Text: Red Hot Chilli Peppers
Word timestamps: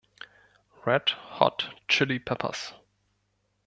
Red 0.83 1.11
Hot 1.11 1.79
Chilli 1.87 2.17
Peppers 2.17 2.73